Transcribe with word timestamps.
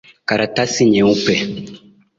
Karatasi 0.27 0.83
nyeupe. 0.91 1.33